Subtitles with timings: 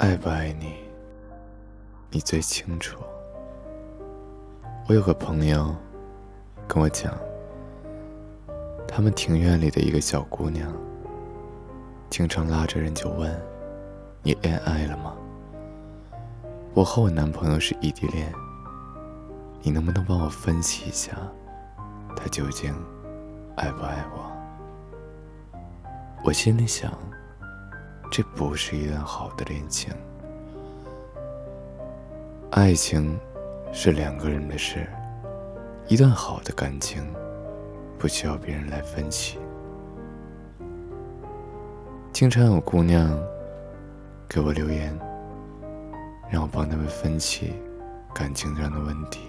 [0.00, 0.76] 爱不爱你，
[2.10, 2.96] 你最清楚。
[4.88, 5.76] 我有个朋友
[6.66, 7.12] 跟我讲，
[8.88, 10.72] 他们庭院里的一个小姑娘，
[12.08, 13.30] 经常拉着人就问
[14.24, 15.14] ：“你恋爱了吗？”
[16.72, 18.32] 我和我男朋友是异地恋，
[19.60, 21.12] 你能不能帮我分析一下，
[22.16, 22.74] 他究竟
[23.54, 24.32] 爱不爱我？
[26.24, 26.90] 我心里想。
[28.10, 29.94] 这不是一段好的恋情。
[32.50, 33.16] 爱情
[33.72, 34.84] 是两个人的事，
[35.86, 37.06] 一段好的感情
[37.96, 39.38] 不需要别人来分析。
[42.12, 43.16] 经常有姑娘
[44.28, 44.98] 给我留言，
[46.28, 47.52] 让我帮他们分析
[48.12, 49.20] 感情上的问题。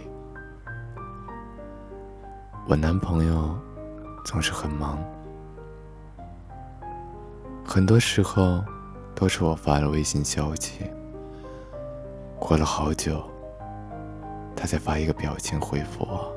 [2.67, 3.55] 我男朋友
[4.25, 4.97] 总是很忙。
[7.73, 8.61] 很多时候，
[9.15, 10.91] 都是我发了微信消息，
[12.37, 13.23] 过了好久，
[14.53, 16.35] 他才发一个表情回复我。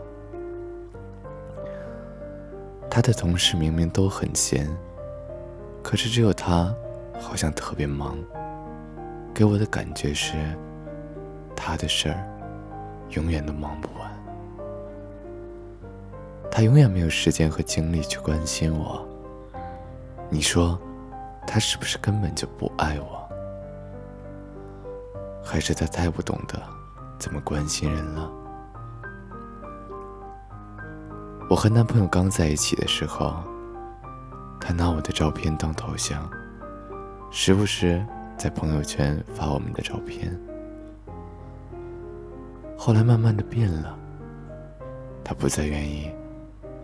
[2.89, 4.65] 他的同事明明都很闲，
[5.83, 6.73] 可是只有他
[7.19, 8.17] 好像特别忙。
[9.35, 10.37] 给我的感觉是，
[11.57, 12.25] 他的事儿
[13.09, 14.09] 永远都忙不完，
[16.49, 19.05] 他永远没有时间和精力去关心我。
[20.31, 20.79] 你说？
[21.47, 23.29] 他是不是根本就不爱我？
[25.45, 26.61] 还是他太不懂得
[27.19, 28.31] 怎么关心人了？
[31.51, 33.37] 我和男朋友刚在一起的时候，
[34.59, 36.29] 他拿我的照片当头像，
[37.31, 38.05] 时不时
[38.37, 40.37] 在朋友圈发我们的照片。
[42.77, 43.97] 后来慢慢的变了，
[45.23, 46.11] 他不再愿意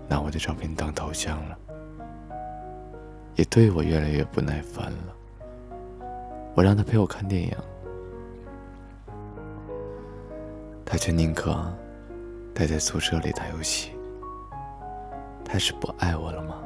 [0.06, 1.58] 拿我的照片当头像了。
[3.40, 5.16] 也对我越来越不耐烦了。
[6.54, 7.56] 我让他陪我看电影，
[10.84, 11.56] 他却宁可
[12.52, 13.92] 待在宿舍里打游戏。
[15.42, 16.56] 他是不爱我了吗？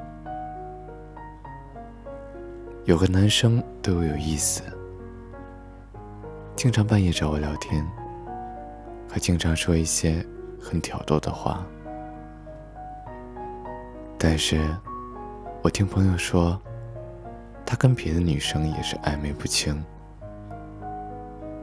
[2.87, 4.65] 有个男生对我有意思，
[6.57, 7.87] 经常半夜找我聊天，
[9.09, 10.27] 还经常说一些
[10.61, 11.65] 很挑逗的话，
[14.19, 14.69] 但是。
[15.65, 16.61] 我听朋友说，
[17.65, 19.83] 他跟别的女生也是暧昧不清。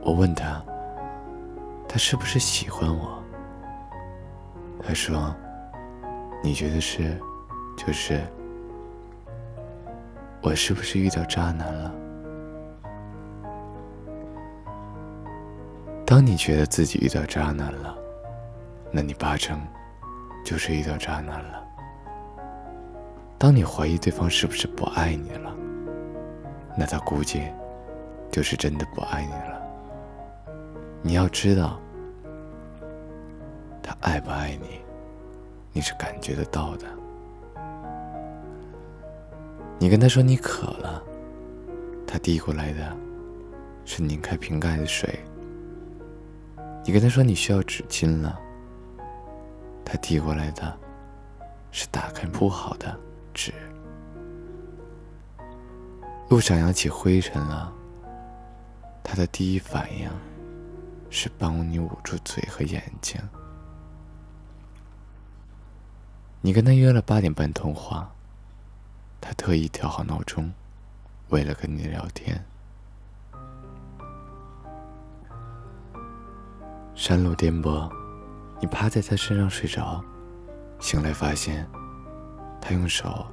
[0.01, 0.59] 我问他，
[1.88, 3.23] 他是不是喜欢我？
[4.84, 5.31] 他说
[6.44, 7.16] ：“你觉得是，
[7.78, 8.19] 就是。
[10.41, 11.94] 我是不是遇到渣男了？
[16.07, 17.95] 当你觉得自己遇到渣男了，
[18.91, 19.62] 那你八成
[20.44, 21.60] 就是遇到渣男了。”
[23.41, 25.52] 当你怀疑对方是不是不爱你了，
[26.78, 27.41] 那他估计
[28.31, 29.59] 就是真的不爱你了。
[31.02, 31.81] 你要知道，
[33.81, 34.80] 他爱不爱你，
[35.74, 36.85] 你是感觉得到的。
[39.80, 41.01] 你跟他说你渴了，
[42.06, 42.96] 他递过来的
[43.85, 45.09] 是拧开瓶盖的水；
[46.85, 48.40] 你跟他说你需要纸巾了，
[49.84, 50.78] 他递过来的
[51.72, 52.96] 是打开铺好的。
[53.34, 53.53] 纸，
[56.30, 57.74] 路上扬起灰尘了。
[59.03, 60.09] 他的第一反应
[61.09, 63.19] 是帮你捂住嘴和眼睛。
[66.42, 68.09] 你跟他约了八点半通话，
[69.19, 70.52] 他特意调好闹钟，
[71.30, 72.44] 为了跟你聊天。
[76.96, 77.92] 山路颠簸，
[78.59, 80.03] 你趴在他身上睡着，
[80.80, 81.68] 醒来发现。
[82.61, 83.25] 他用手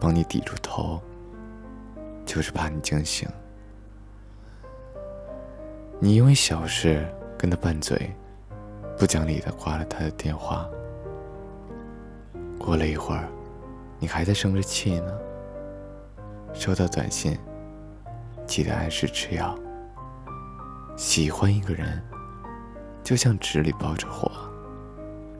[0.00, 1.00] 帮你抵住头，
[2.26, 3.28] 就是怕你惊醒。
[6.00, 7.06] 你因为小事
[7.38, 8.12] 跟他拌嘴，
[8.98, 10.68] 不讲理的挂了他的电话。
[12.58, 13.28] 过了一会儿，
[14.00, 15.18] 你还在生着气呢。
[16.52, 17.38] 收到短信，
[18.46, 19.56] 记得按时吃药。
[20.96, 22.02] 喜欢一个人，
[23.02, 24.30] 就像纸里包着火，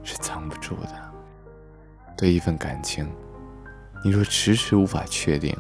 [0.03, 1.02] 是藏不住的。
[2.17, 3.09] 对一份感情，
[4.05, 5.56] 你若迟迟无法确定，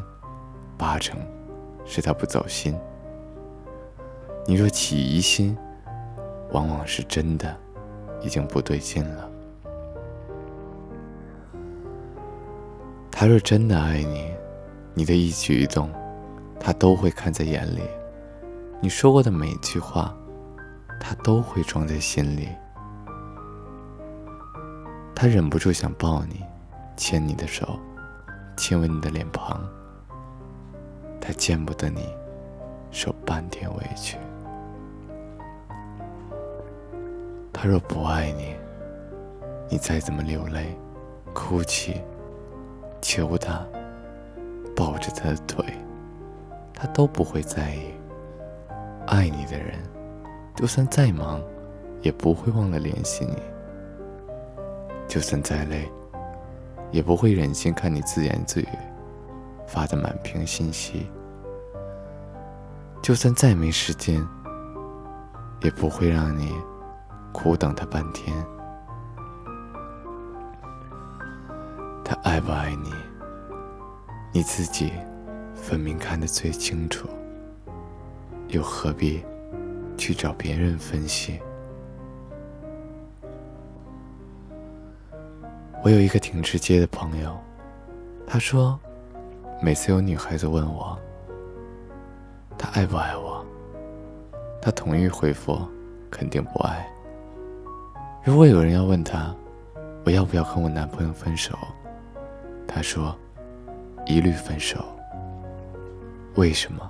[0.76, 1.18] 八成
[1.84, 2.74] 是他不走心；
[4.46, 5.56] 你若起疑心，
[6.50, 7.56] 往往是真的
[8.20, 9.28] 已经不对劲了。
[13.10, 14.30] 他若真的爱你，
[14.94, 15.90] 你的一举一动，
[16.58, 17.82] 他都会看在眼里；
[18.80, 20.16] 你说过的每一句话，
[21.00, 22.48] 他都会装在心里。
[25.22, 26.44] 他忍不住想抱你，
[26.96, 27.78] 牵你的手，
[28.56, 29.64] 亲吻你的脸庞。
[31.20, 32.08] 他见不得你
[32.90, 34.18] 受半点委屈。
[37.52, 38.56] 他若不爱你，
[39.70, 40.76] 你再怎么流泪、
[41.32, 42.00] 哭泣、
[43.00, 43.64] 求他、
[44.74, 45.64] 抱着他的腿，
[46.74, 47.94] 他都不会在意。
[49.06, 49.78] 爱你的人，
[50.56, 51.40] 就算再忙，
[52.00, 53.36] 也不会忘了联系你；
[55.12, 55.86] 就算再累，
[56.90, 58.68] 也不会忍心看你自言自语，
[59.66, 61.06] 发的满屏信息；
[63.02, 64.26] 就算再没时间，
[65.60, 66.50] 也不会让你。
[67.30, 68.34] 苦等他半天，
[72.02, 72.90] 他爱不爱你，
[74.32, 74.94] 你自己
[75.54, 77.06] 分明看得最清楚，
[78.48, 79.22] 又何必
[79.98, 81.38] 去找别人分析？
[85.84, 87.36] 我有一个挺直接的朋友，
[88.24, 88.78] 他说，
[89.60, 90.96] 每次有女孩子问我，
[92.56, 93.44] 他爱不爱我，
[94.60, 95.58] 他统一回复，
[96.08, 96.88] 肯定不爱。
[98.22, 99.34] 如果有人要问他，
[100.04, 101.58] 我要不要跟我男朋友分手？
[102.64, 103.12] 他说，
[104.06, 104.78] 一律分手。
[106.36, 106.88] 为什么？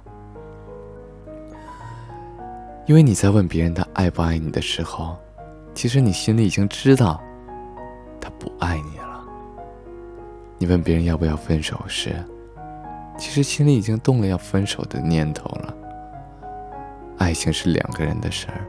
[2.85, 5.17] 因为你在问别人他爱不爱你的时候，
[5.73, 7.19] 其实你心里已经知道，
[8.63, 9.25] 爱你了。
[10.57, 12.15] 你问别人要不要分手时，
[13.19, 15.75] 其实心里已经动了要分手的念头了。
[17.19, 18.65] 爱情是两个人的事儿。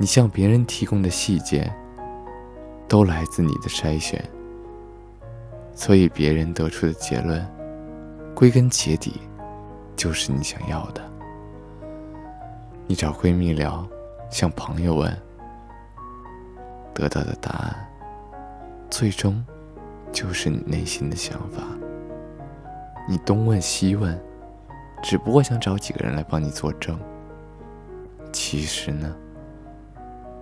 [0.00, 1.72] 你向别人提供的细节，
[2.88, 4.20] 都来自你的筛选，
[5.74, 7.46] 所以别人得出的结论，
[8.34, 9.20] 归根结底，
[9.94, 11.00] 就是你想要的。
[12.88, 13.86] 你找闺蜜聊，
[14.28, 15.16] 向朋友问，
[16.92, 17.88] 得到的答案，
[18.92, 19.42] 最终，
[20.12, 21.62] 就是你内心的想法。
[23.08, 24.20] 你东问西问，
[25.02, 27.00] 只不过想找几个人来帮你作证。
[28.30, 29.16] 其实呢？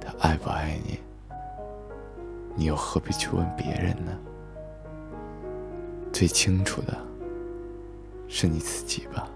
[0.01, 0.99] 他爱不爱你，
[2.57, 4.19] 你又何必去问别人呢？
[6.13, 6.99] 最清楚的
[8.27, 9.31] 是你自己吧。